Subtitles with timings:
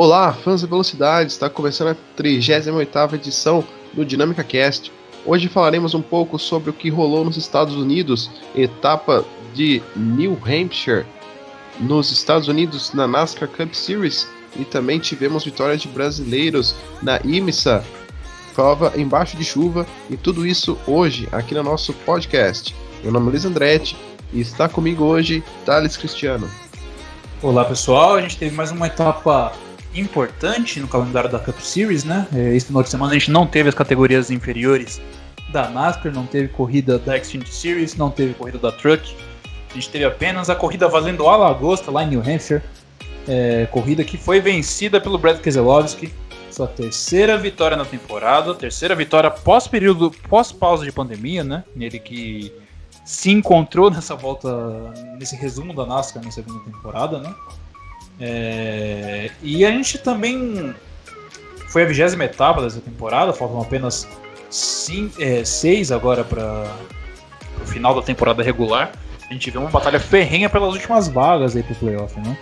[0.00, 1.32] Olá, fãs da velocidade!
[1.32, 4.92] Está começando a 38ª edição do Dinâmica Cast.
[5.26, 11.04] Hoje falaremos um pouco sobre o que rolou nos Estados Unidos, etapa de New Hampshire,
[11.80, 17.84] nos Estados Unidos na NASCAR Cup Series e também tivemos vitórias de brasileiros na IMSA,
[18.54, 22.72] prova embaixo de chuva e tudo isso hoje aqui no nosso podcast.
[23.02, 23.96] Meu nome é Luiz Andretti
[24.32, 26.48] e está comigo hoje Thales Cristiano.
[27.42, 29.52] Olá pessoal, a gente teve mais uma etapa
[29.94, 32.26] importante no calendário da Cup Series, né?
[32.34, 35.00] É, esse final de semana a gente não teve as categorias inferiores
[35.50, 39.14] da NASCAR, não teve corrida da Xfinity Series, não teve corrida da Truck.
[39.70, 42.62] A gente teve apenas a corrida valendo a lagosta lá em New Hampshire.
[43.26, 46.12] É, corrida que foi vencida pelo Brad Keselowski.
[46.50, 51.62] Sua terceira vitória na temporada, terceira vitória pós período, pós pausa de pandemia, né?
[51.78, 52.52] Ele que
[53.04, 54.48] se encontrou nessa volta,
[55.18, 57.32] nesse resumo da NASCAR na segunda temporada, né?
[58.20, 60.74] É, e a gente também
[61.68, 64.08] foi a vigésima etapa dessa temporada, faltam apenas
[64.50, 66.66] cinco, é, seis agora para
[67.62, 68.92] o final da temporada regular.
[69.28, 72.36] A gente vê uma batalha ferrenha pelas últimas vagas aí pro playoff, né?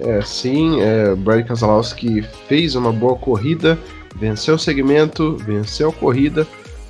[0.00, 3.78] É, sim, é, Brad Keselowski fez uma boa corrida,
[4.16, 6.46] venceu o segmento, venceu a corrida,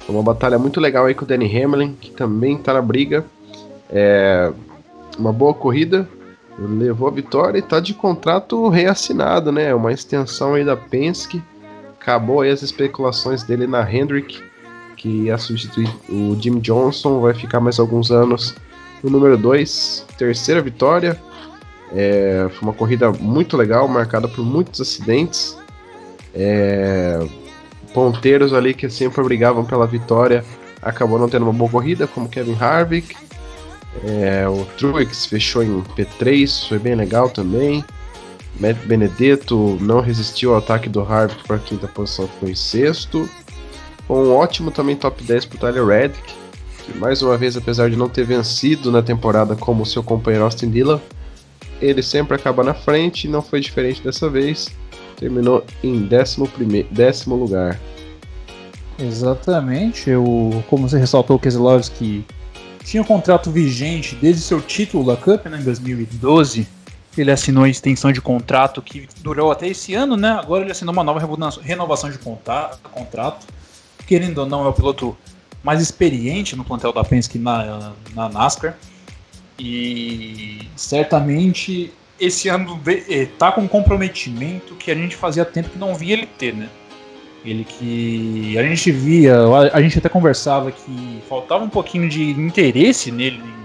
[0.09, 3.25] uma batalha muito legal aí com o Danny Hamlin, que também está na briga.
[3.91, 4.53] É
[5.19, 6.09] uma boa corrida,
[6.59, 9.75] levou a vitória e está de contrato reassinado, né?
[9.75, 11.43] Uma extensão aí da Penske.
[12.01, 14.43] Acabou aí as especulações dele na Hendrick,
[14.97, 18.55] que ia substituir o Jim Johnson, vai ficar mais alguns anos
[19.03, 20.06] no número 2.
[20.19, 21.21] Terceira vitória.
[21.93, 25.59] É, foi uma corrida muito legal, marcada por muitos acidentes.
[26.34, 27.27] É,
[27.93, 30.45] ponteiros ali que sempre brigavam pela vitória
[30.83, 33.17] acabou não tendo uma boa corrida, como Kevin Harvick.
[34.05, 37.84] É, o Truex fechou em P3, foi bem legal também.
[38.58, 43.28] Matt Benedetto não resistiu ao ataque do Harvick para a quinta posição, foi em sexto.
[44.08, 46.34] Um ótimo também top 10 para o Tyler Reddick,
[46.84, 50.70] que mais uma vez, apesar de não ter vencido na temporada como seu companheiro Austin
[50.70, 50.98] Dillon,
[51.81, 54.70] ele sempre acaba na frente e não foi diferente dessa vez
[55.20, 56.50] terminou em décimo,
[56.91, 57.78] décimo lugar.
[58.98, 62.25] Exatamente, eu, como você ressaltou, o Keselowski
[62.91, 66.67] tinha um contrato vigente desde seu título da Cup né, em 2012.
[67.17, 70.31] Ele assinou a extensão de contrato que durou até esse ano, né?
[70.31, 71.21] Agora ele assinou uma nova
[71.62, 73.47] renovação de contrato.
[74.09, 75.17] Querendo ou não, é o piloto
[75.62, 78.77] mais experiente no plantel da Penske na, na NASCAR.
[79.57, 85.78] E certamente esse ano eh, tá com um comprometimento que a gente fazia tempo que
[85.78, 86.69] não via ele ter, né?
[87.45, 89.34] Ele que a gente via,
[89.73, 93.61] a gente até conversava que faltava um pouquinho de interesse nele em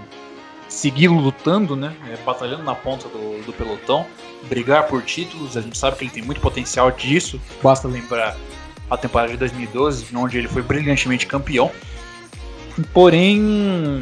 [0.68, 1.94] seguir lutando, né?
[2.10, 4.06] É, batalhando na ponta do, do pelotão,
[4.48, 5.56] brigar por títulos.
[5.56, 7.40] A gente sabe que ele tem muito potencial disso.
[7.62, 8.36] Basta lembrar
[8.88, 11.70] a temporada de 2012, onde ele foi brilhantemente campeão.
[12.92, 13.38] Porém,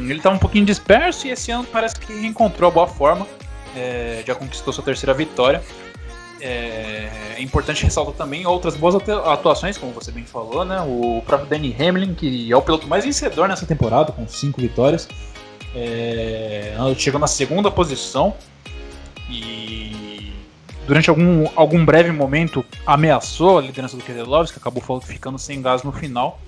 [0.03, 3.25] ele estava um pouquinho disperso e esse ano parece que reencontrou a boa forma
[3.75, 5.61] é, já conquistou sua terceira vitória.
[6.47, 10.79] É, é, importante ressaltar também outras boas atuações, como você bem falou, né?
[10.81, 15.09] O próprio Danny Hamlin, que é o piloto mais vencedor nessa temporada, com cinco vitórias.
[15.75, 18.35] É, chegou na segunda posição
[19.27, 20.31] e
[20.85, 25.81] durante algum, algum breve momento ameaçou a liderança do Keselowski, que acabou ficando sem gás
[25.81, 26.39] no final.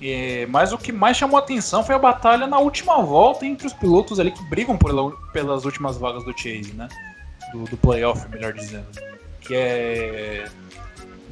[0.00, 3.72] É, mas o que mais chamou atenção foi a batalha na última volta entre os
[3.72, 4.78] pilotos ali que brigam
[5.32, 6.86] pelas últimas vagas do Chase, né?
[7.52, 8.86] Do, do playoff, melhor dizendo.
[9.40, 10.44] Que é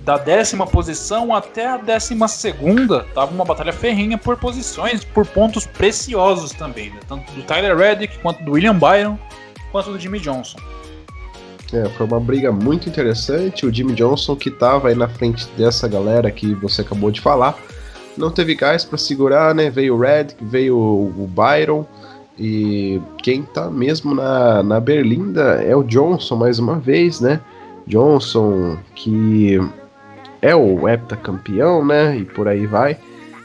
[0.06, 5.66] da décima posição até a décima segunda, tava uma batalha ferrenha por posições, por pontos
[5.66, 7.00] preciosos também, né?
[7.08, 9.18] tanto do Tyler Reddick, quanto do William Byron,
[9.72, 10.58] quanto do Jimmy Johnson.
[11.72, 13.66] É, foi uma briga muito interessante.
[13.66, 17.58] O Jimmy Johnson, que estava aí na frente dessa galera que você acabou de falar,
[18.16, 19.68] não teve gás para segurar, né?
[19.68, 21.84] Veio o Red, veio o Byron.
[22.38, 27.40] E quem tá mesmo na, na Berlinda é o Johnson mais uma vez, né?
[27.86, 29.58] Johnson, que
[30.42, 32.16] é o heptacampeão, né?
[32.18, 32.98] E por aí vai.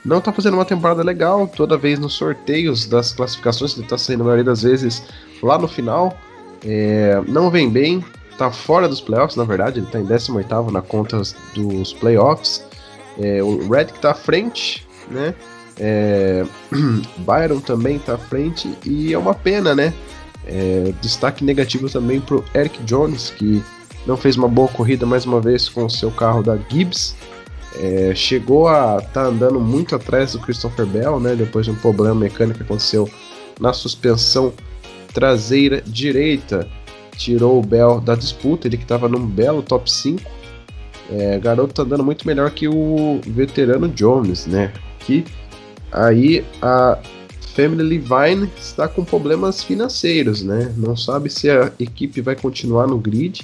[0.04, 4.22] Não tá fazendo uma temporada legal, toda vez nos sorteios das classificações, ele tá saindo
[4.22, 5.04] a maioria das vezes
[5.44, 6.18] lá no final.
[6.66, 8.04] É, não vem bem,
[8.38, 11.22] tá fora dos playoffs, na verdade, ele tá em 18 na conta
[11.54, 12.66] dos playoffs.
[13.20, 15.36] É, o Red que tá à frente, né?
[15.84, 16.46] É,
[17.18, 19.92] Byron também tá à frente e é uma pena, né?
[20.46, 23.64] É, destaque negativo também pro Eric Jones, que
[24.06, 27.16] não fez uma boa corrida mais uma vez com o seu carro da Gibbs.
[27.80, 31.36] É, chegou a estar tá andando muito atrás do Christopher Bell, né?
[31.36, 33.10] Depois de um problema mecânico que aconteceu
[33.60, 34.54] na suspensão
[35.14, 36.68] traseira direita.
[37.18, 40.22] tirou o Bell da disputa, ele que estava num belo top 5.
[41.10, 44.72] É, garoto tá andando muito melhor que o veterano Jones, né?
[45.00, 45.26] Que
[45.92, 46.98] aí a
[47.56, 50.74] Family Levine está com problemas financeiros, né?
[50.78, 53.42] Não sabe se a equipe vai continuar no grid.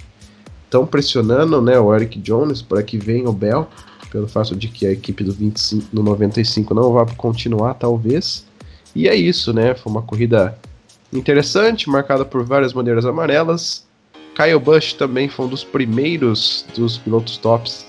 [0.63, 3.67] Estão pressionando né, o Eric Jones para que venha o Bell,
[4.11, 8.45] pelo fato de que a equipe do 25, no 95 não vai continuar, talvez.
[8.95, 9.75] E é isso, né?
[9.75, 10.57] Foi uma corrida
[11.11, 13.85] interessante, marcada por várias bandeiras amarelas.
[14.35, 17.85] Kyle Busch também foi um dos primeiros dos pilotos tops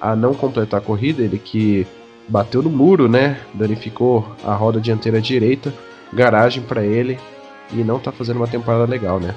[0.00, 1.86] a não completar a corrida, ele que
[2.28, 3.40] bateu no muro, né?
[3.54, 5.72] Danificou a roda dianteira direita,
[6.12, 7.18] garagem para ele
[7.72, 9.34] e não tá fazendo uma temporada legal, né?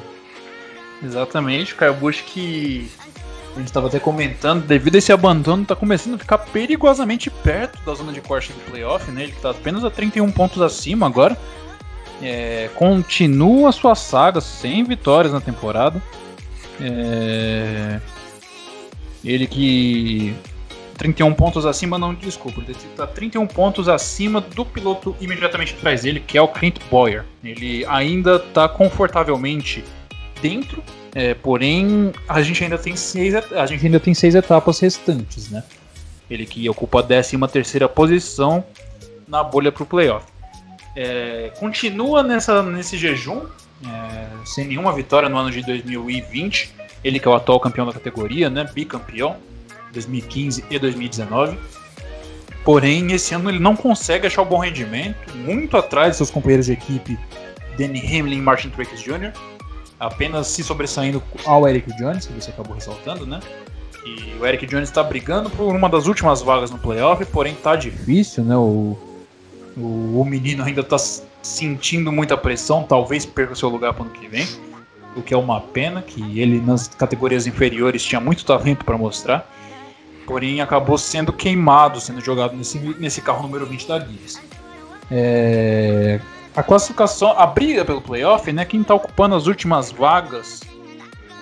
[1.03, 2.89] Exatamente, Kyle Busch que
[3.55, 7.83] a gente estava até comentando, devido a esse abandono, está começando a ficar perigosamente perto
[7.83, 9.23] da zona de corte do playoff, né?
[9.23, 11.37] Ele está apenas a 31 pontos acima agora.
[12.21, 16.01] É, continua sua saga sem vitórias na temporada.
[16.79, 17.99] É,
[19.23, 20.33] ele que
[21.01, 26.19] 31 pontos acima, não, desculpa, ele está 31 pontos acima do piloto imediatamente atrás dele,
[26.19, 27.25] que é o Clint Boyer.
[27.43, 29.83] Ele ainda está confortavelmente
[30.43, 30.83] dentro,
[31.15, 35.63] é, porém a gente ainda tem seis, a gente ainda tem seis etapas restantes, né?
[36.29, 38.63] Ele que ocupa a 13 terceira posição
[39.27, 40.27] na bolha para o playoff.
[40.95, 43.41] É, continua nessa, nesse jejum,
[43.83, 46.75] é, sem nenhuma vitória no ano de 2020.
[47.03, 48.69] Ele que é o atual campeão da categoria, né?
[48.71, 49.35] Bicampeão
[49.91, 51.57] 2015 e 2019.
[52.63, 56.67] Porém, esse ano ele não consegue achar o bom rendimento, muito atrás de seus companheiros
[56.67, 57.17] de equipe,
[57.77, 59.31] Danny Hamlin e Martin Truex Jr.,
[59.99, 63.39] apenas se sobressaindo ao Eric Jones, que você acabou ressaltando, né?
[64.05, 67.75] E o Eric Jones está brigando por uma das últimas vagas no playoff, porém tá
[67.75, 68.55] difícil, né?
[68.55, 68.97] O,
[69.77, 70.97] o, o menino ainda está
[71.41, 74.47] sentindo muita pressão, talvez perca o seu lugar para ano que vem,
[75.15, 79.47] o que é uma pena, que ele nas categorias inferiores tinha muito talento para mostrar
[80.31, 84.41] porém acabou sendo queimado, sendo jogado nesse, nesse carro número 20 da Guinness.
[85.11, 86.21] É,
[86.55, 88.63] a classificação, a briga pelo playoff, né?
[88.63, 90.61] Quem está ocupando as últimas vagas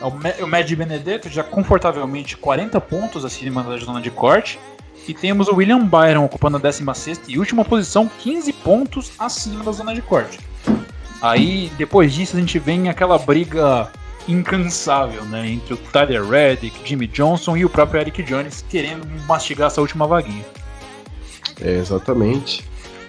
[0.02, 4.60] é o, o Mad Benedetto, já confortavelmente 40 pontos acima da zona de corte.
[5.08, 9.72] E temos o William Byron ocupando a 16 e última posição, 15 pontos acima da
[9.72, 10.40] zona de corte.
[11.22, 13.92] Aí, depois disso, a gente vem aquela briga
[14.30, 15.50] incansável, né?
[15.50, 20.06] Entre o Tyler Reddick, Jimmy Johnson e o próprio Eric Jones querendo mastigar essa última
[20.06, 20.46] vaguinha.
[21.60, 22.64] É, exatamente.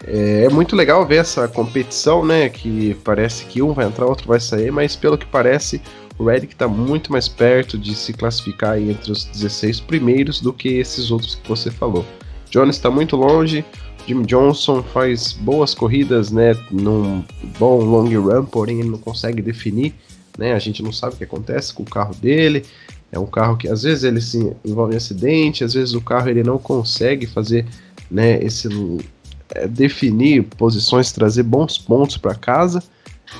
[0.07, 2.49] É, é, muito legal ver essa competição, né?
[2.49, 5.83] Que parece que um vai entrar, outro vai sair, mas pelo que parece,
[6.19, 10.79] o Reddick está muito mais perto de se classificar entre os 16 primeiros do que
[10.79, 12.05] esses outros que você falou.
[12.51, 13.65] Jones está muito longe,
[14.07, 16.57] Jimmy Johnson faz boas corridas, né?
[16.71, 17.23] Num
[17.59, 19.95] bom long run, porém ele não consegue definir
[20.41, 20.55] né?
[20.55, 22.65] A gente não sabe o que acontece com o carro dele.
[23.13, 26.31] É um carro que às vezes ele se envolve em acidente, às vezes o carro
[26.31, 27.67] ele não consegue fazer,
[28.11, 28.69] né, esse
[29.55, 32.83] é, definir posições, trazer bons pontos para casa.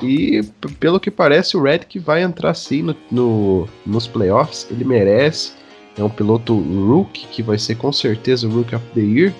[0.03, 0.43] E
[0.79, 5.53] pelo que parece, o Red que vai entrar sim no, no, nos playoffs, ele merece.
[5.97, 9.35] É um piloto rookie que vai ser com certeza o Rookie of the Year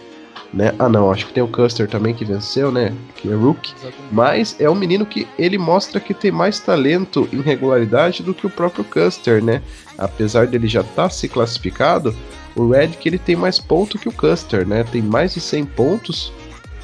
[0.53, 0.75] né?
[0.79, 2.93] Ah, não, acho que tem o Custer também que venceu, né?
[3.17, 3.73] Que é Rook.
[4.11, 8.47] Mas é um menino que ele mostra que tem mais talento em regularidade do que
[8.47, 9.63] o próprio Custer, né?
[9.97, 12.15] Apesar dele já estar tá se classificado,
[12.57, 14.85] o Red que ele tem mais ponto que o Custer, né?
[14.85, 16.33] Tem mais de 100 pontos,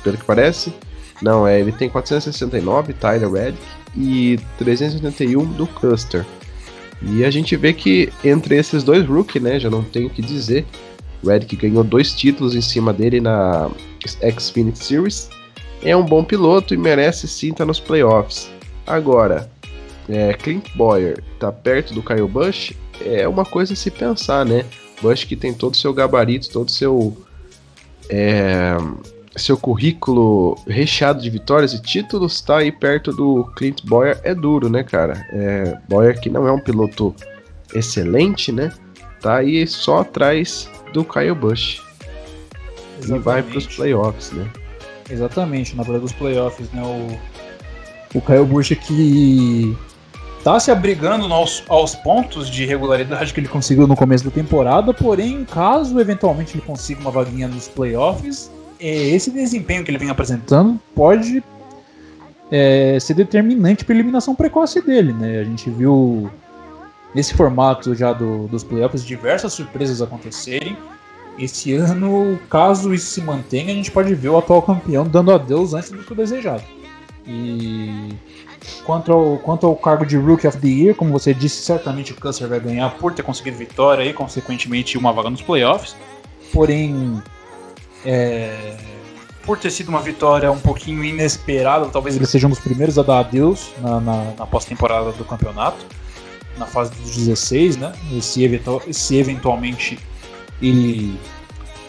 [0.02, 0.72] pelo que parece.
[1.20, 3.54] Não, é, ele tem 469, Tyler Red,
[3.96, 6.24] e 381 do Custer.
[7.02, 10.22] E a gente vê que entre esses dois rookie, né, já não tenho o que
[10.22, 10.66] dizer,
[11.24, 13.70] Reddick ganhou dois títulos em cima dele na
[14.38, 15.30] Xfinity Series.
[15.82, 18.50] É um bom piloto e merece sim estar nos playoffs.
[18.86, 19.50] Agora,
[20.08, 22.72] é, Clint Boyer tá perto do Kyle Busch
[23.04, 24.64] é uma coisa a se pensar, né?
[25.02, 27.16] Busch que tem todo o seu gabarito, todo o seu
[28.08, 28.76] é,
[29.36, 34.70] seu currículo recheado de vitórias e títulos, tá aí perto do Clint Boyer é duro,
[34.70, 35.26] né, cara?
[35.30, 37.14] É, Boyer que não é um piloto
[37.74, 38.72] excelente, né?
[39.20, 41.82] Tá aí só atrás do Kyle Busch.
[42.98, 43.14] Exatamente.
[43.14, 44.50] E vai para os playoffs, né?
[45.10, 46.82] Exatamente, na hora dos playoffs, né?
[46.82, 49.76] O, o Kyle Busch que
[50.42, 54.94] tá se abrigando aos, aos pontos de regularidade que ele conseguiu no começo da temporada,
[54.94, 60.10] porém, caso eventualmente ele consiga uma vaguinha nos playoffs, é, esse desempenho que ele vem
[60.10, 61.42] apresentando pode
[62.50, 65.40] é, ser determinante para a eliminação precoce dele, né?
[65.40, 66.30] A gente viu
[67.16, 70.76] nesse formato já do, dos playoffs diversas surpresas acontecerem.
[71.38, 75.74] Esse ano, caso isso se mantenha, a gente pode ver o atual campeão dando adeus
[75.74, 76.62] antes do que o desejado.
[77.26, 78.14] E
[78.84, 82.14] Quanto ao, quanto ao cargo de Rookie of the Year, como você disse, certamente o
[82.16, 85.96] Custer vai ganhar por ter conseguido vitória e, consequentemente, uma vaga nos playoffs.
[86.52, 87.22] Porém,
[88.04, 88.76] é,
[89.44, 93.02] por ter sido uma vitória um pouquinho inesperada, talvez ele seja um dos primeiros a
[93.02, 95.84] dar adeus na, na, na pós-temporada do campeonato,
[96.56, 97.92] na fase dos 16, né?
[98.10, 99.98] E se, eventual, se eventualmente
[100.60, 101.18] ele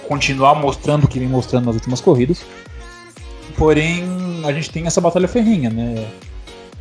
[0.07, 2.43] continuar mostrando o que vem mostrando nas últimas corridas.
[3.57, 4.03] Porém,
[4.45, 6.07] a gente tem essa batalha ferrinha, né?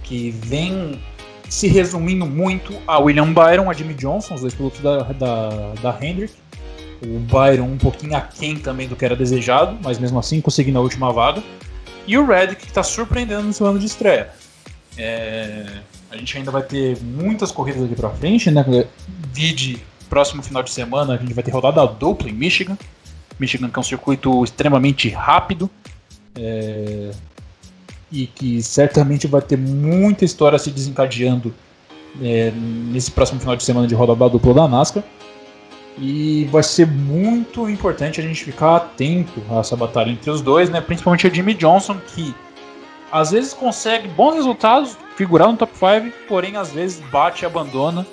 [0.03, 1.01] Que vem
[1.49, 5.99] se resumindo muito a William Byron, a Jimmy Johnson, os dois pilotos da, da, da
[6.01, 6.35] Hendrick.
[7.03, 10.83] O Byron um pouquinho aquém também do que era desejado, mas mesmo assim conseguindo a
[10.83, 11.43] última vaga.
[12.07, 14.31] E o Reddick que está surpreendendo no seu ano de estreia.
[14.97, 15.67] É,
[16.11, 18.65] a gente ainda vai ter muitas corridas aqui para frente, né?
[19.33, 22.77] Vide próximo final de semana a gente vai ter rodada dupla em Michigan.
[23.39, 25.69] Michigan que é um circuito extremamente rápido
[26.35, 27.11] é,
[28.11, 31.53] e que certamente vai ter muita história se desencadeando
[32.23, 35.05] é, nesse próximo final de semana de rodada dupla da NASCAR.
[35.99, 40.69] E vai ser muito importante a gente ficar atento a essa batalha entre os dois,
[40.69, 40.81] né?
[40.81, 42.35] Principalmente a Jimmy Johnson, que
[43.11, 48.07] às vezes consegue bons resultados, figurar no top 5, porém às vezes bate e abandona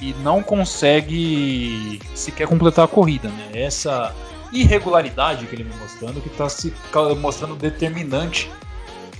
[0.00, 3.50] e não consegue sequer completar a corrida, né?
[3.52, 4.14] Essa
[4.52, 6.72] irregularidade que ele vem mostrando que está se
[7.20, 8.50] mostrando determinante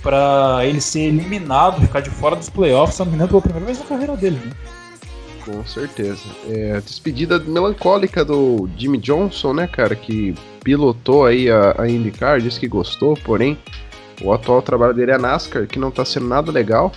[0.01, 3.79] para ele ser eliminado, ficar de fora dos playoffs, se não me pela primeira vez
[3.79, 4.51] na carreira dele, né?
[5.43, 6.23] Com certeza.
[6.47, 12.59] É, despedida melancólica do Jimmy Johnson, né, cara, que pilotou aí a, a IndyCar, disse
[12.59, 13.57] que gostou, porém
[14.21, 16.91] o atual trabalho dele é a NASCAR, que não está sendo nada legal.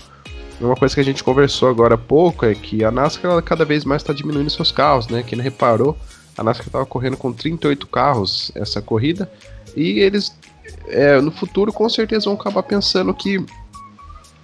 [0.60, 3.84] Uma coisa que a gente conversou agora há pouco é que a NASCAR cada vez
[3.84, 5.22] mais está diminuindo seus carros, né?
[5.22, 5.96] Quem não reparou,
[6.36, 9.30] a NASCAR estava correndo com 38 carros essa corrida
[9.74, 10.36] e eles
[10.88, 13.44] é, no futuro com certeza vão acabar pensando que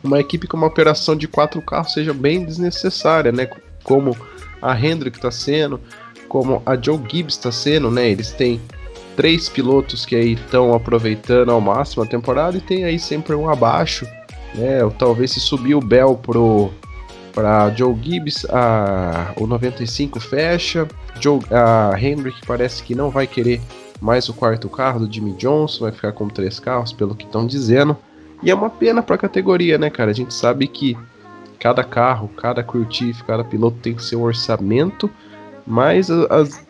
[0.03, 3.49] uma equipe com uma operação de quatro carros seja bem desnecessária, né?
[3.87, 4.17] como
[4.61, 5.81] a Hendrick está sendo,
[6.29, 8.11] como a Joe Gibbs está sendo, né?
[8.11, 8.61] Eles têm
[9.15, 13.49] três pilotos que aí estão aproveitando ao máximo a temporada e tem aí sempre um
[13.49, 14.05] abaixo,
[14.57, 14.85] né?
[14.85, 16.71] Ou talvez se subir o Bell pro
[17.33, 20.89] para Joe Gibbs, a, o 95 fecha,
[21.21, 23.61] Joe, a Hendrick parece que não vai querer
[24.01, 27.47] mais o quarto carro do Jimmy Johnson, vai ficar com três carros, pelo que estão
[27.47, 27.95] dizendo.
[28.43, 30.13] E é uma pena para a categoria, né, cara?
[30.13, 30.97] A gente sabe que
[31.59, 35.11] cada carro, cada crew chief, cada piloto tem seu orçamento,
[35.67, 36.67] mas as,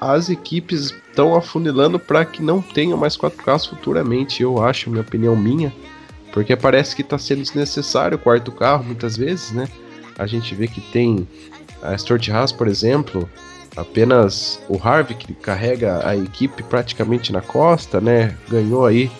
[0.00, 5.02] as equipes estão afunilando para que não tenham mais quatro carros futuramente, eu acho, minha
[5.02, 5.72] opinião minha,
[6.38, 9.66] porque parece que está sendo desnecessário o quarto carro muitas vezes, né?
[10.16, 11.26] A gente vê que tem
[11.82, 13.28] a Stuart Haas, por exemplo,
[13.76, 18.36] apenas o Harvey que carrega a equipe praticamente na costa, né?
[18.48, 19.10] Ganhou aí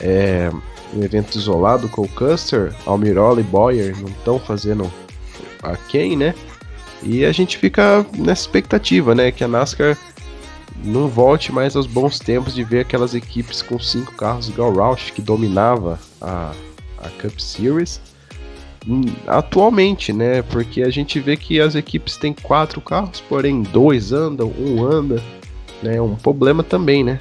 [0.00, 0.50] é,
[0.94, 4.90] um evento isolado com o Custer, Almirola e Boyer não estão fazendo
[5.62, 6.34] a quem, né?
[7.02, 9.30] E a gente fica nessa expectativa, né?
[9.30, 9.98] Que a NASCAR
[10.82, 15.10] não volte mais aos bons tempos de ver aquelas equipes com cinco carros igual Roush
[15.10, 16.52] que dominava a,
[16.98, 18.00] a Cup Series
[18.86, 20.42] hum, atualmente, né?
[20.42, 25.22] Porque a gente vê que as equipes têm quatro carros, porém dois andam, um anda,
[25.82, 26.00] né?
[26.00, 27.18] Um problema também, né?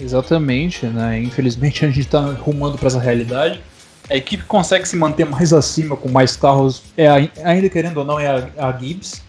[0.00, 1.20] Exatamente, né?
[1.20, 3.60] Infelizmente a gente está rumando para essa realidade.
[4.08, 7.08] A equipe consegue se manter mais acima com mais carros, é,
[7.42, 9.20] ainda querendo ou não, é a, a Gibbs,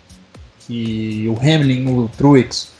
[0.59, 2.76] que o Hamlin, o Truex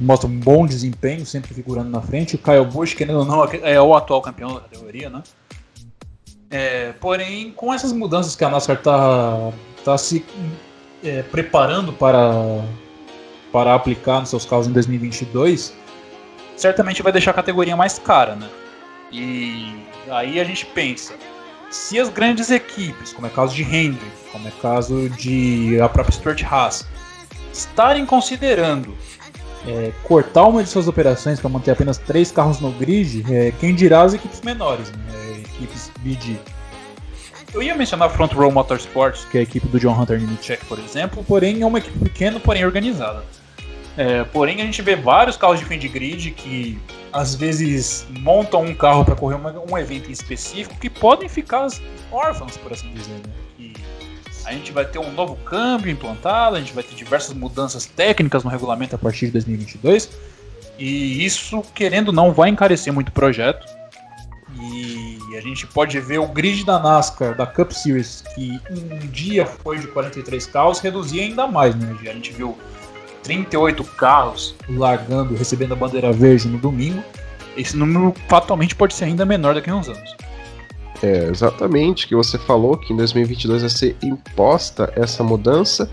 [0.00, 2.36] mostra um bom desempenho, sempre figurando na frente.
[2.36, 5.22] O Kyle Busch, querendo ou não, é o atual campeão da categoria, né?
[6.50, 9.52] É, porém, com essas mudanças que a NASCAR está
[9.84, 10.24] tá se
[11.04, 12.64] é, preparando para,
[13.52, 15.74] para aplicar nos seus carros em 2022,
[16.56, 18.48] certamente vai deixar a categoria mais cara, né?
[19.12, 19.74] E
[20.10, 21.14] aí a gente pensa,
[21.70, 25.78] se as grandes equipes, como é o caso de Hendrick, como é o caso de
[25.80, 26.86] a própria Stuart Haas,
[27.52, 28.96] estarem considerando
[29.66, 33.74] é, cortar uma de suas operações para manter apenas três carros no grid, é, quem
[33.74, 35.42] dirá as equipes menores, né?
[35.54, 36.36] equipes BD.
[37.52, 40.64] Eu ia mencionar a Front Row Motorsports, que é a equipe do John Hunter Nemechek,
[40.66, 43.24] por exemplo, porém é uma equipe pequena, porém organizada.
[43.96, 46.78] É, porém, a gente vê vários carros de fim de grid que
[47.12, 51.66] às vezes montam um carro para correr uma, um evento em específico que podem ficar
[52.12, 53.14] órfãos, por assim dizer.
[53.14, 53.47] Né?
[54.48, 58.42] A gente vai ter um novo câmbio implantado, a gente vai ter diversas mudanças técnicas
[58.42, 60.08] no regulamento a partir de 2022.
[60.78, 63.66] E isso, querendo ou não, vai encarecer muito o projeto.
[64.58, 69.44] E a gente pode ver o grid da NASCAR, da Cup Series, que um dia
[69.44, 71.74] foi de 43 carros, reduzir ainda mais.
[71.74, 71.94] Né?
[72.00, 72.56] A gente viu
[73.24, 77.04] 38 carros largando, recebendo a bandeira verde no domingo,
[77.54, 80.16] esse número fatalmente pode ser ainda menor daqui a uns anos.
[81.02, 85.88] É, exatamente, que você falou que em 2022 vai ser imposta essa mudança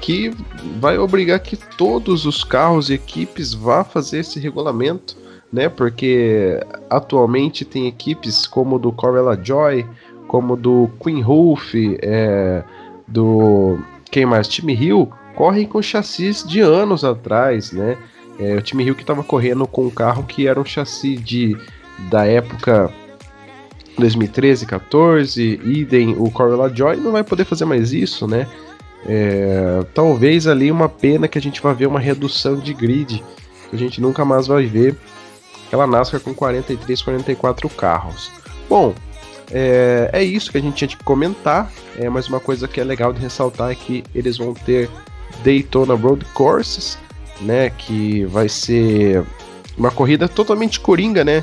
[0.00, 0.34] que
[0.80, 5.16] vai obrigar que todos os carros e equipes vá fazer esse regulamento,
[5.52, 5.68] né?
[5.68, 9.86] Porque atualmente tem equipes como do Corella Joy,
[10.26, 12.64] como do Queen Roof, é,
[13.06, 13.78] do
[14.10, 14.48] quem mais?
[14.48, 17.96] Time Hill correm com chassis de anos atrás, né?
[18.38, 21.56] É, o time Hill que estava correndo com um carro que era um chassi de
[22.10, 22.90] da época
[24.00, 28.46] 2013, 14, idem o Corolla Joy não vai poder fazer mais isso, né?
[29.06, 33.22] É, talvez ali uma pena que a gente vai ver uma redução de grid,
[33.70, 34.96] que a gente nunca mais vai ver
[35.66, 38.30] aquela NASCAR com 43, 44 carros.
[38.68, 38.94] Bom,
[39.50, 42.84] é, é isso que a gente tinha que comentar, é, mas uma coisa que é
[42.84, 44.90] legal de ressaltar é que eles vão ter
[45.42, 46.98] Daytona Road Courses,
[47.40, 49.24] né, que vai ser
[49.78, 51.42] uma corrida totalmente coringa, né,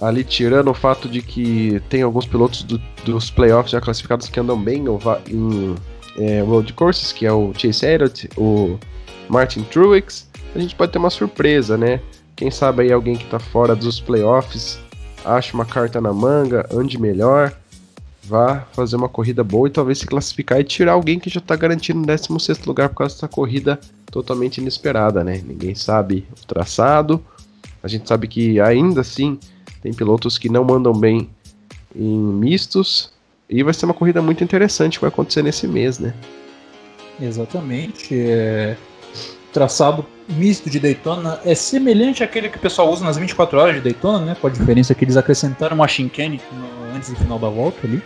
[0.00, 4.38] ali tirando o fato de que tem alguns pilotos do, dos playoffs já classificados que
[4.38, 4.84] andam bem
[5.28, 5.74] em
[6.16, 8.78] é, road courses, que é o Chase Elliott, o
[9.28, 12.00] Martin Truex, a gente pode ter uma surpresa, né?
[12.34, 14.78] Quem sabe aí alguém que tá fora dos playoffs
[15.24, 17.52] acha uma carta na manga, ande melhor,
[18.22, 21.56] vá fazer uma corrida boa e talvez se classificar e tirar alguém que já tá
[21.56, 23.78] garantindo o 16 lugar por causa dessa corrida
[24.10, 25.42] totalmente inesperada, né?
[25.44, 27.24] Ninguém sabe o traçado,
[27.82, 29.38] a gente sabe que ainda assim
[29.82, 31.28] tem pilotos que não mandam bem
[31.94, 33.12] em mistos.
[33.48, 36.14] E vai ser uma corrida muito interessante que vai acontecer nesse mês, né?
[37.20, 38.08] Exatamente.
[38.12, 38.76] É...
[39.52, 43.80] Traçado misto de Daytona é semelhante àquele que o pessoal usa nas 24 horas de
[43.80, 44.36] Daytona, né?
[44.38, 46.40] Com a diferença que eles acrescentaram uma chicane
[46.94, 48.02] antes do final da volta ali.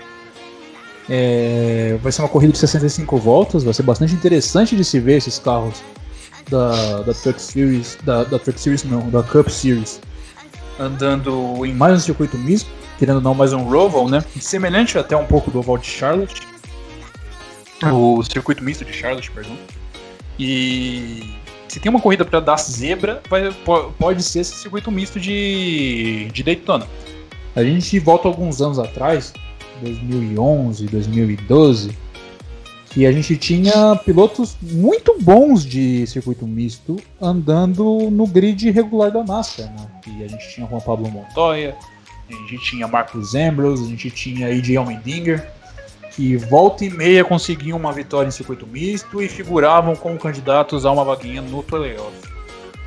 [1.10, 1.98] É...
[2.00, 5.38] Vai ser uma corrida de 65 voltas, vai ser bastante interessante de se ver esses
[5.38, 5.82] carros
[6.48, 10.00] da, da Truck Series, da, da Truck Series não, da Cup Series
[10.78, 14.24] andando em mais um circuito misto, querendo não mais um Roval, né?
[14.40, 16.40] Semelhante até um pouco do oval de Charlotte.
[17.92, 19.56] O circuito misto de Charlotte, perdão.
[20.38, 21.34] E
[21.68, 23.50] se tem uma corrida para dar zebra, vai,
[23.98, 26.86] pode ser esse circuito misto de, de Daytona.
[27.56, 29.32] A gente volta alguns anos atrás,
[29.82, 31.98] 2011, 2012,
[32.92, 39.24] que a gente tinha pilotos muito bons de circuito misto andando no grid regular da
[39.24, 39.66] NASCAR.
[39.66, 39.86] Né?
[40.08, 41.74] E a gente tinha Juan Pablo Montoya,
[42.28, 45.50] a gente tinha Marcos Ambrose, a gente tinha AJ Allmendinger,
[46.14, 50.92] que volta e meia conseguiam uma vitória em circuito misto e figuravam como candidatos a
[50.92, 52.12] uma vaguinha no playoff.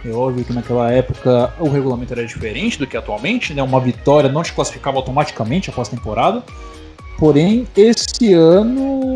[0.05, 3.63] É óbvio que naquela época o regulamento era diferente do que atualmente, né?
[3.63, 6.43] Uma vitória não te classificava automaticamente após a temporada.
[7.17, 9.14] Porém, esse ano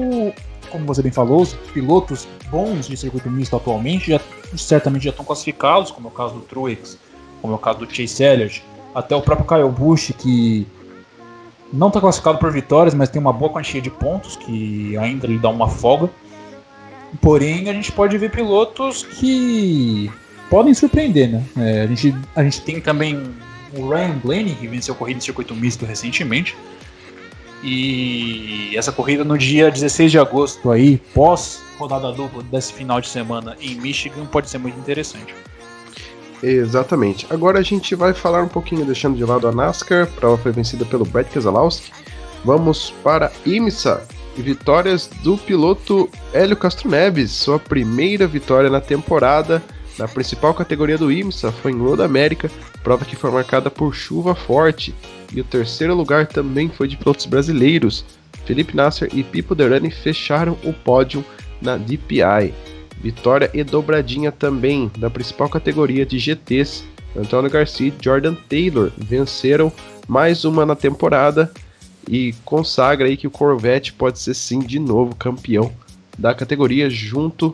[0.70, 4.22] como você bem falou, os pilotos bons de circuito misto atualmente já
[4.56, 6.98] certamente já estão classificados, como é o caso do Truex,
[7.42, 10.68] como é o caso do Chase Elliott, até o próprio Kyle Busch, que
[11.72, 15.38] não está classificado por vitórias, mas tem uma boa quantia de pontos, que ainda lhe
[15.38, 16.10] dá uma folga.
[17.22, 20.12] Porém, a gente pode ver pilotos que
[20.50, 21.44] podem surpreender, né?
[21.58, 23.32] É, a, gente, a gente tem também
[23.74, 26.56] o Ryan Blaney, que venceu corrida de circuito misto recentemente.
[27.64, 33.08] E essa corrida no dia 16 de agosto aí, pós rodada dupla desse final de
[33.08, 35.34] semana em Michigan, pode ser muito interessante.
[36.42, 37.26] Exatamente.
[37.30, 40.86] Agora a gente vai falar um pouquinho, deixando de lado a NASCAR, prova foi vencida
[40.86, 41.92] pelo Brad Keselowski.
[42.46, 49.62] Vamos para IMSA, vitórias do piloto Hélio Castro Neves, sua primeira vitória na temporada
[50.00, 52.50] na principal categoria do IMSA foi em Road América,
[52.82, 54.96] prova que foi marcada por chuva forte.
[55.34, 58.06] E o terceiro lugar também foi de pilotos brasileiros.
[58.46, 61.24] Felipe Nasser e Pipo Derani fecharam o pódio
[61.62, 62.54] na DPI.
[63.02, 66.86] Vitória e dobradinha também na principal categoria de GTs.
[67.14, 69.70] Antônio Garcia e Jordan Taylor venceram
[70.08, 71.52] mais uma na temporada
[72.08, 75.74] e consagra aí que o Corvette pode ser sim de novo campeão
[76.18, 77.54] da categoria junto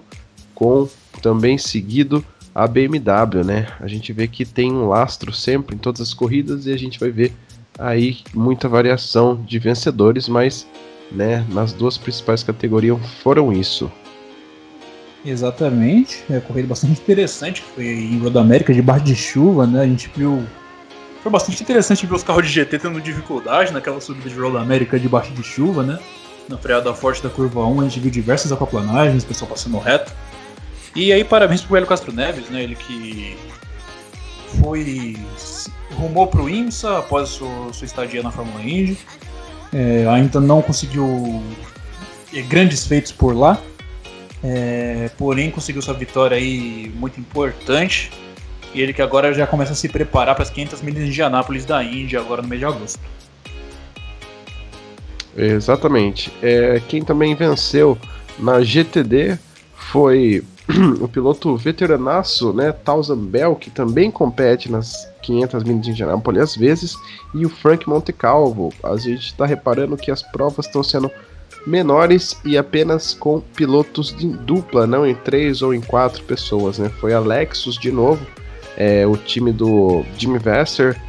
[0.54, 0.88] com
[1.22, 2.24] também seguido
[2.56, 3.68] a BMW, né?
[3.82, 6.98] A gente vê que tem um lastro sempre em todas as corridas e a gente
[6.98, 7.34] vai ver
[7.78, 10.66] aí muita variação de vencedores, mas
[11.12, 13.92] né, nas duas principais categorias foram isso.
[15.26, 19.82] Exatamente, é uma corrida bastante interessante, foi em Roda América debaixo de chuva, né?
[19.82, 20.42] A gente viu
[21.22, 25.00] foi bastante interessante ver os carros de GT tendo dificuldade naquela subida de Roda América
[25.00, 26.00] debaixo de chuva, né?
[26.48, 30.14] Na freada forte da curva 1, a gente viu diversas aquaplanagens, o pessoal passando reto.
[30.96, 32.64] E aí, parabéns pro Hélio Castro Neves, né?
[32.64, 33.36] Ele que
[34.62, 35.18] foi.
[35.92, 38.98] rumou pro IMSA após sua, sua estadia na Fórmula Indy.
[39.74, 41.44] É, ainda não conseguiu
[42.34, 43.60] é, grandes feitos por lá.
[44.42, 48.10] É, porém conseguiu sua vitória aí muito importante.
[48.74, 51.66] E ele que agora já começa a se preparar para as 500 milhas de Anápolis
[51.66, 53.00] da Índia agora no mês de agosto.
[55.36, 56.32] Exatamente.
[56.42, 57.98] É, quem também venceu
[58.40, 59.38] na GTD
[59.76, 60.44] foi
[61.00, 66.56] o piloto veteranaço, né, Towson Bell, que também compete nas 500 milhas de Indianápolis às
[66.56, 66.96] vezes,
[67.34, 68.74] e o Frank Montecalvo.
[68.84, 71.12] A gente está reparando que as provas estão sendo
[71.66, 76.90] menores e apenas com pilotos de dupla, não em três ou em quatro pessoas, né?
[77.00, 78.26] Foi a Lexus de novo,
[78.78, 81.00] é, o time do Jimmy Vasser,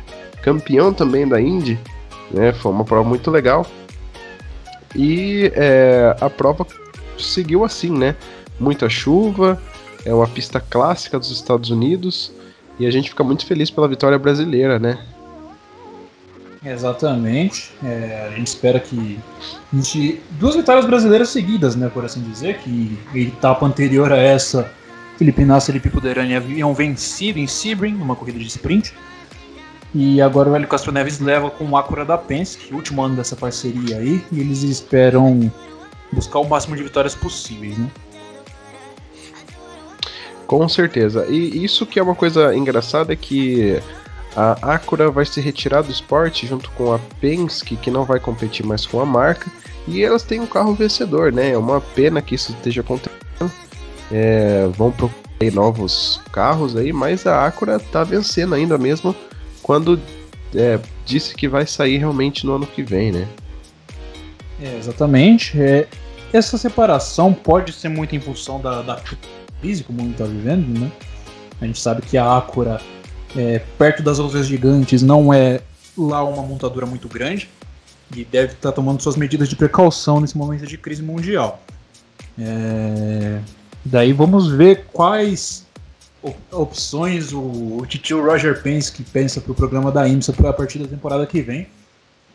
[0.43, 1.79] campeão também da Indy,
[2.31, 2.53] né?
[2.53, 3.67] Foi uma prova muito legal.
[4.95, 6.67] E é, a prova
[7.19, 8.17] seguiu assim, né?
[8.59, 9.61] Muita chuva,
[10.05, 12.33] é uma pista clássica dos Estados Unidos
[12.79, 14.99] e a gente fica muito feliz pela vitória brasileira, né?
[16.65, 17.73] Exatamente.
[17.85, 19.19] É, a gente espera que
[19.73, 24.71] a gente, duas vitórias brasileiras seguidas, né, por assim dizer, que etapa anterior a essa,
[25.17, 28.93] Felipe Nasser e Felipe Puderani haviam vencido em Sebring, numa corrida de sprint.
[29.95, 33.35] E agora o Hélio Castro Neves leva com o Acura da Penske, último ano dessa
[33.35, 35.51] parceria aí, e eles esperam
[36.13, 37.91] buscar o máximo de vitórias possíveis, né?
[40.47, 41.27] Com certeza.
[41.29, 43.81] E isso que é uma coisa engraçada é que
[44.35, 48.65] a Acura vai se retirar do esporte junto com a Penske, que não vai competir
[48.65, 49.51] mais com a marca,
[49.89, 51.53] e elas têm um carro vencedor, né?
[51.53, 53.17] É uma pena que isso esteja acontecendo.
[54.13, 59.15] É, vão procurar novos carros aí, mas a Acura tá vencendo ainda mesmo
[59.63, 60.01] quando
[60.55, 63.29] é, disse que vai sair realmente no ano que vem, né?
[64.61, 65.61] É, exatamente.
[65.61, 65.87] É,
[66.33, 68.97] essa separação pode ser muito em função da, da
[69.61, 70.91] crise como o mundo está vivendo, né?
[71.61, 72.81] A gente sabe que a Acura
[73.37, 75.61] é, perto das outras gigantes, não é
[75.97, 77.49] lá uma montadora muito grande
[78.15, 81.63] e deve estar tá tomando suas medidas de precaução nesse momento de crise mundial.
[82.39, 83.41] É,
[83.85, 85.67] daí vamos ver quais
[86.51, 90.79] opções o, o titio Roger Penske pensa para o programa da IMSA para a partir
[90.79, 91.69] da temporada que vem.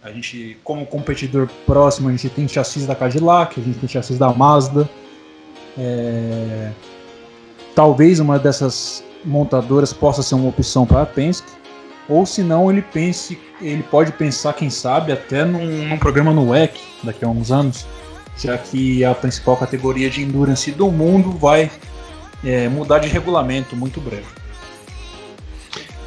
[0.04, 4.18] A gente, como competidor próximo, a gente tem chassis da Cadillac, a gente tem chassis
[4.18, 4.90] da Mazda.
[5.78, 6.72] É,
[7.76, 11.48] talvez uma dessas montadoras possa ser uma opção para a Penske,
[12.10, 16.50] ou se não ele pense, ele pode pensar, quem sabe, até num, num programa no
[16.50, 17.86] WEC daqui a uns anos,
[18.38, 21.72] já que a principal categoria de endurance do mundo vai
[22.44, 24.26] é, mudar de regulamento muito breve.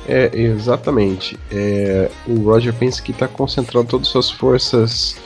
[0.06, 1.38] É, exatamente.
[1.50, 5.16] É, o Roger Penske está concentrando todas as suas forças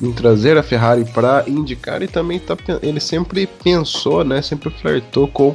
[0.00, 5.26] em trazer a Ferrari para indicar e também tá, ele sempre pensou, né, sempre flertou
[5.28, 5.54] com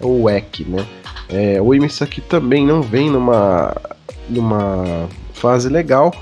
[0.00, 0.86] o WEC, né?
[1.28, 3.74] É, o IMSA aqui também não vem numa,
[4.28, 6.14] numa fase legal,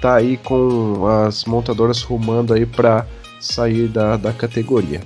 [0.00, 3.06] tá aí com as montadoras rumando aí para
[3.40, 5.00] sair da, da categoria.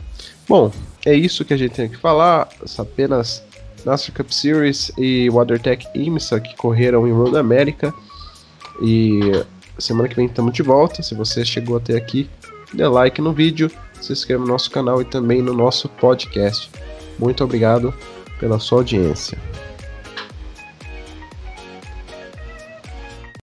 [0.49, 0.71] Bom,
[1.05, 3.42] é isso que a gente tem que falar, apenas
[3.85, 7.94] NASCAR Cup Series e WaterTech IMSA que correram em Road America
[8.83, 9.21] e
[9.79, 11.03] semana que vem estamos de volta.
[11.03, 12.29] Se você chegou até aqui,
[12.73, 16.71] dê like no vídeo, se inscreva no nosso canal e também no nosso podcast.
[17.19, 17.93] Muito obrigado
[18.38, 19.38] pela sua audiência.